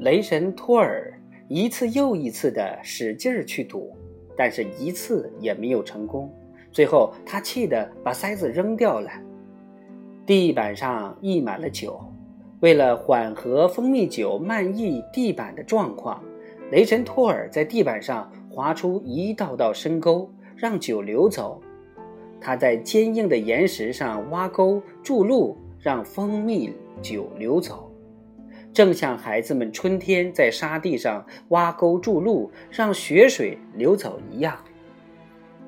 [0.00, 1.12] 雷神托尔
[1.46, 3.94] 一次又一次的使劲儿去赌，
[4.34, 6.32] 但是一次也没有成功。
[6.72, 9.10] 最后，他气得把塞子扔掉了。
[10.24, 12.00] 地板上溢满了酒。
[12.60, 16.24] 为了缓和蜂蜜酒漫溢地板的状况，
[16.70, 21.60] 雷神托尔在地板上划出一道道深沟，让酒流走。
[22.40, 26.72] 他在坚硬的岩石上挖沟筑路，让蜂蜜
[27.02, 27.89] 酒流走，
[28.72, 34.56] 正像孩子们春天在沙地上挖沟筑路，让雪水流走一样。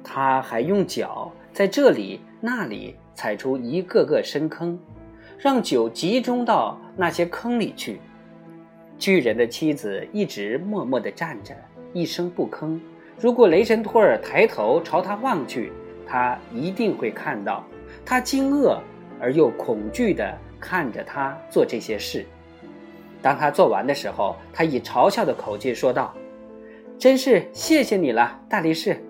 [0.05, 4.79] 他还用脚在这里那里踩出一个个深坑。
[5.39, 7.99] 让酒集中到那些坑里去。
[8.97, 11.53] 巨人的妻子一直默默地站着，
[11.93, 12.79] 一声不吭。
[13.19, 15.73] 如果雷神托尔抬头朝他望去，
[16.07, 17.65] 他一定会看到，
[18.05, 18.79] 他惊愕
[19.21, 22.25] 而又恐惧地看着他做这些事。
[23.23, 26.13] 当他做完的时候，他以嘲笑的口气说道
[26.99, 29.03] ：“真是谢谢你了，大力士。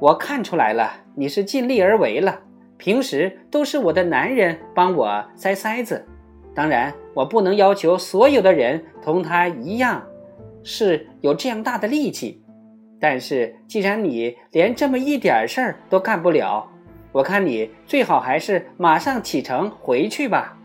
[0.00, 2.40] 我看出来了，你是尽力而为了。”
[2.78, 6.06] 平时都是我的男人帮我塞塞子，
[6.54, 10.00] 当然我不能要求所有的人同他一样
[10.62, 12.40] 是有这样大的力气。
[13.00, 16.68] 但是既然你连这么一点事儿都干不了，
[17.12, 20.57] 我看你最好还是马上启程回去吧。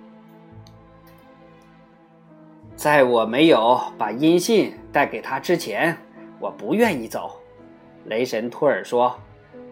[2.75, 5.97] 在我没有把音信带给他之前，
[6.39, 7.39] 我不愿意走。”
[8.05, 9.15] 雷神托尔说，“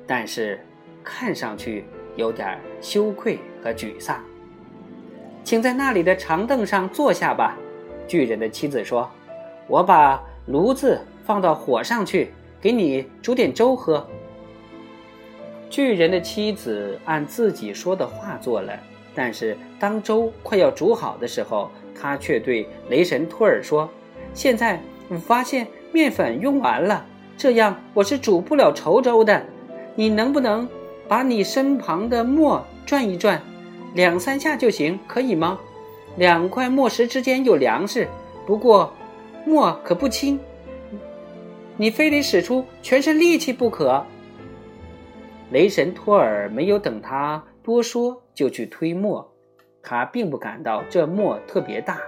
[0.08, 0.60] 但是
[1.04, 1.86] 看上去……”
[2.18, 4.22] 有点羞愧和沮丧，
[5.46, 7.58] 请在那里的长凳上坐下吧。
[8.06, 9.10] 巨人的妻子说
[9.66, 14.06] ：“我把炉子放到火上去，给你煮点粥喝。”
[15.72, 18.78] 巨人的妻子按自己说的话做了，
[19.16, 21.72] 但是当粥快要煮好的时候，
[22.02, 23.90] 他却对雷神托尔说
[24.34, 27.06] ：“现在我发现面粉用完了，
[27.38, 29.46] 这样我是煮不了稠粥的。
[29.96, 30.68] 你能不能？”
[31.08, 33.42] 把你身旁的磨转一转，
[33.94, 35.60] 两三下就行，可以吗？
[36.16, 38.08] 两块磨石之间有粮食，
[38.46, 38.94] 不过
[39.46, 40.40] 磨可不轻，
[41.76, 44.06] 你非得使出全身力气不可。
[45.52, 49.31] 雷神托尔没有等他多说，就去推磨。
[49.84, 52.00] 他并不感到这磨特别大，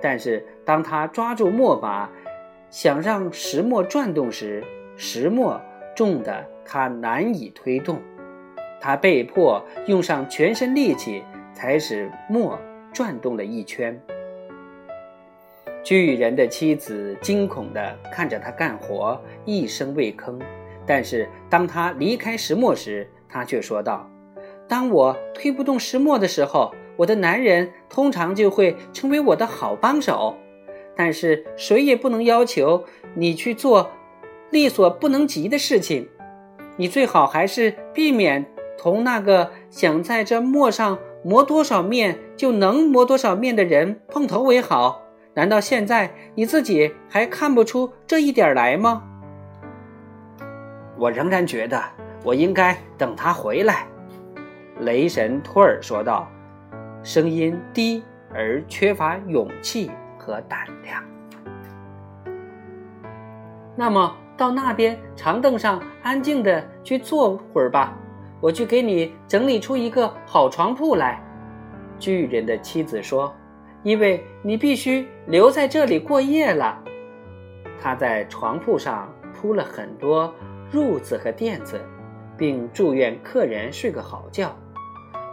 [0.00, 2.10] 但是当他抓住磨把，
[2.70, 4.62] 想让石磨转动时，
[4.96, 5.60] 石磨
[5.94, 8.00] 重的他难以推动。
[8.80, 11.22] 他被迫用上全身力气，
[11.52, 12.58] 才使磨
[12.92, 14.00] 转动了一圈。
[15.84, 20.40] 巨人的妻子惊恐地看着他干活，一声未吭。
[20.84, 24.08] 但是当他离开石磨时，他却说道
[24.68, 30.36] ：“当我推不动石磨的时候，我的男人通常就会成为我的好帮手。
[30.94, 33.90] 但是谁也不能要求你去做
[34.50, 36.08] 力所不能及的事情。
[36.76, 38.44] 你最好还是避免。”
[38.78, 45.02] 同那个想在这磨上磨多少面就能磨多少面的人碰头为好，
[45.34, 49.04] 难道现在你自己还看不出这一点来吗？
[50.98, 51.80] 我仍然觉得
[52.24, 53.86] 我应该等他回来。”
[54.80, 56.28] 雷神托尔说道，
[57.02, 58.02] 声音低
[58.32, 61.02] 而缺乏勇气和胆量。
[63.74, 67.96] 那么，到那边长凳上安静的去坐会儿吧。
[68.40, 71.22] 我去给你整理出一个好床铺来，
[71.98, 73.32] 巨人的妻子说
[73.84, 76.82] ：“因为你必须留在这里过夜了。”
[77.80, 80.34] 他在床铺上铺了很多
[80.72, 81.80] 褥子和垫子，
[82.36, 84.54] 并祝愿客人睡个好觉。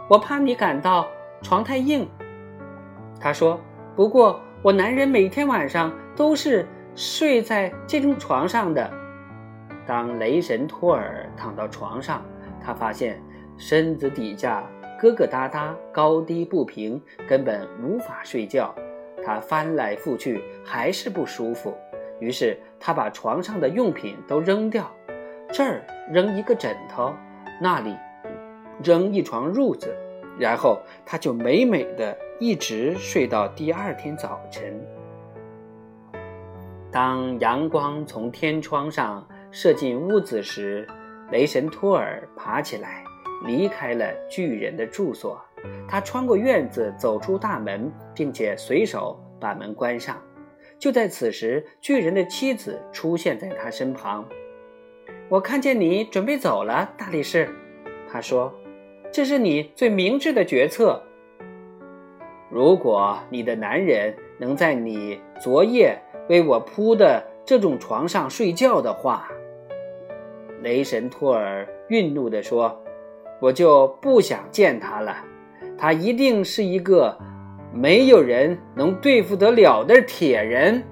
[0.08, 1.08] 我怕你感到
[1.42, 2.08] 床太硬，
[3.20, 3.60] 他说。
[3.96, 8.90] 不过我男人每天晚上都是睡在这种床上的。
[9.84, 12.22] 当雷神托尔躺到床上。
[12.62, 13.18] 他发现
[13.56, 14.62] 身子底下
[15.00, 18.74] 疙疙瘩瘩、高低不平，根本无法睡觉。
[19.24, 21.74] 他翻来覆去还是不舒服，
[22.20, 24.90] 于是他把床上的用品都扔掉，
[25.50, 27.14] 这儿扔一个枕头，
[27.60, 27.96] 那里
[28.82, 29.94] 扔一床褥子，
[30.40, 34.80] 然后他就美美的一直睡到第二天早晨。
[36.90, 40.88] 当阳光从天窗上射进屋子时，
[41.30, 43.04] 雷神托尔爬起来，
[43.44, 45.40] 离开了巨人的住所。
[45.86, 50.16] 他穿过院子，走出大门，并且随手把门关上。
[50.78, 54.26] 就在此时，巨人的妻子出现在他身旁。
[55.28, 57.48] “我看见你准备走了，大力士。”
[58.10, 58.52] 他说
[59.12, 61.02] ，“这是你最明智的决策。
[62.48, 69.28] 如果你的男人能在你昨夜为我铺的这种床上睡觉的话，
[70.62, 72.80] 雷神托尔愠怒地说
[73.40, 75.16] ：“我就不想见他了。
[75.76, 77.16] 他一定是一个
[77.72, 80.82] 没有人能对付得了的铁人。”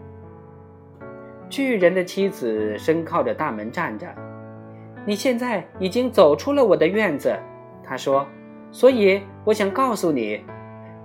[1.49, 4.07] 巨人的妻子身靠着大门站着。
[5.07, 7.35] 你现在已经走出了我的院子，
[7.89, 8.27] 他说，
[8.71, 10.45] 所以我想告诉你，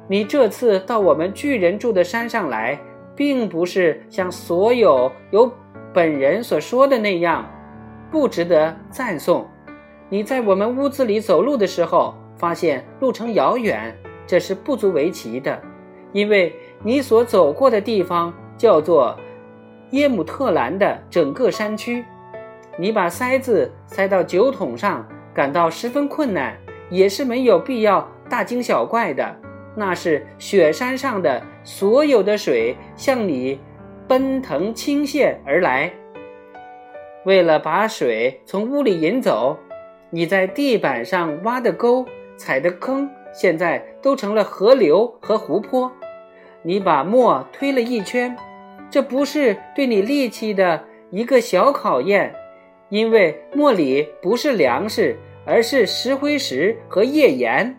[0.08, 2.80] 你这次到我们巨人住的山上来，
[3.16, 5.52] 并不是像所有有
[5.94, 7.50] 本人所说的那样，
[8.12, 9.48] 不值得赞颂。
[10.10, 13.96] 你在我们屋子里走路的时候，发现路程遥远，
[14.28, 15.62] 这是不足为奇的，
[16.12, 16.54] 因为
[16.84, 19.18] 你所走过的地方叫做。
[19.92, 22.04] 耶姆特兰的整个山区，
[22.80, 26.58] 你把塞子塞到酒桶上，感到十分困难，
[26.90, 29.36] 也是没有必要大惊小怪的。
[29.76, 33.60] 那是雪山上的所有的水向你
[34.08, 35.92] 奔腾倾泻而来。
[37.26, 39.58] 为了把水从屋里引走，
[40.10, 42.06] 你在地板上挖的沟、
[42.38, 45.92] 踩的坑，现在都成了河流和湖泊。
[46.62, 48.36] 你把磨推了一圈。
[48.92, 52.32] 这不是对你力气的一个小考验，
[52.90, 57.78] 因为磨里不是粮食，而是石灰石和页岩。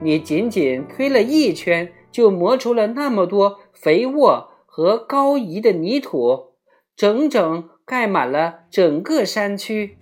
[0.00, 6.54] 你仅仅推了一圈，就磨出了那么多肥沃和高移的泥土，
[6.96, 9.98] 整整盖满了整个山区。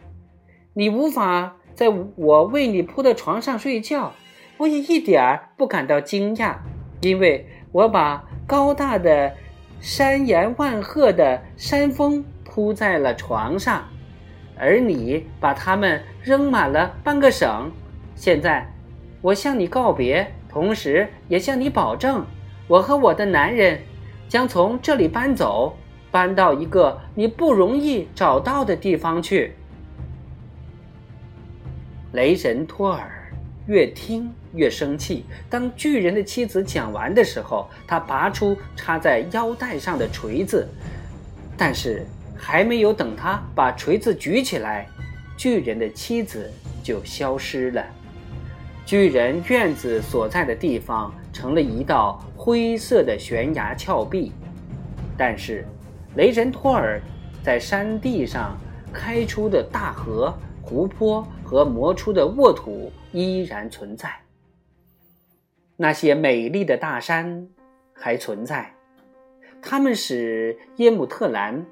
[0.74, 4.12] 你无法在我为你铺的床上睡觉，
[4.58, 6.56] 我也一点儿不感到惊讶，
[7.00, 9.34] 因为我把高大的。
[9.78, 13.86] 山岩万壑的山峰铺在了床上，
[14.58, 17.70] 而你把他们扔满了半个省。
[18.14, 18.66] 现在，
[19.20, 22.24] 我向你告别，同时也向你保证，
[22.66, 23.80] 我和我的男人
[24.28, 25.76] 将从这里搬走，
[26.10, 29.54] 搬到一个你不容易找到的地方去。
[32.12, 33.12] 雷神托尔。
[33.68, 35.24] 越听越生气。
[35.50, 40.68] 当巨人的妻子讲完的时候，他拔出插在腰带上的锤子，
[41.56, 42.06] 但是
[42.36, 44.86] 还没有等他把锤子举起来，
[45.36, 46.50] 巨人的妻子
[46.82, 47.84] 就消失了。
[48.84, 54.32] 巨人院子所在的地方成了一道灰色的悬崖峭壁，
[55.16, 55.66] 但是
[56.16, 57.00] 雷神托尔
[57.42, 58.56] 在山地上
[58.92, 60.32] 开出的大河。
[60.68, 64.10] 湖泊和磨出的沃土依然存在，
[65.76, 67.46] 那些美丽的大山
[67.94, 68.74] 还存在，
[69.62, 71.64] 它们使耶姆特兰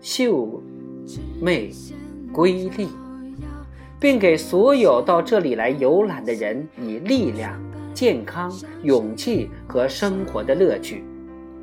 [0.00, 0.62] 秀
[1.40, 1.70] 美
[2.32, 2.88] 瑰丽，
[3.98, 7.52] 并给所有到这里来游览的人以力量、
[7.94, 8.52] 健康、
[8.82, 11.04] 勇气和生活的乐趣。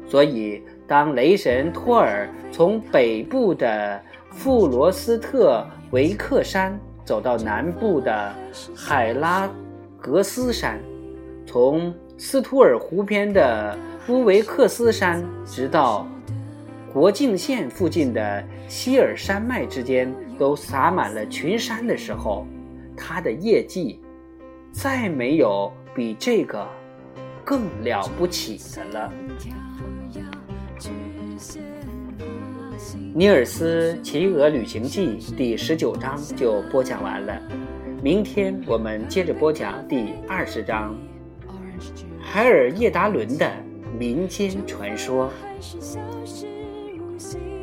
[0.07, 4.01] 所以，当雷神托尔从北部的
[4.31, 5.65] 富罗斯特。
[5.91, 6.75] 维克山
[7.05, 8.33] 走到南部的
[8.75, 9.47] 海拉
[10.01, 10.81] 格斯山，
[11.45, 13.77] 从斯图尔湖边的
[14.07, 16.07] 乌维克斯山，直到
[16.93, 22.45] 国境线附近的希尔山脉之间，都洒满了群山的时候，
[22.95, 23.99] 他的业绩
[24.71, 26.69] 再没有比这个
[27.43, 29.11] 更了不起的了。
[33.15, 37.41] 《尼尔斯骑鹅旅行记》第十九章就播讲完了，
[38.03, 40.95] 明天我们接着播讲第二十章
[42.21, 43.51] 《海尔叶达伦的
[43.97, 45.31] 民间传说》。
[47.17, 47.62] 心。